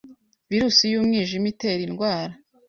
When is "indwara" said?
1.87-2.33